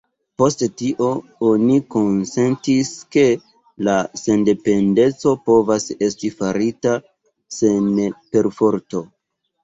[0.41, 1.07] Post tio,
[1.47, 3.25] oni konsentis, ke
[3.87, 6.95] la sendependeco povas esti farita
[7.59, 8.01] sen
[8.37, 9.03] perforto.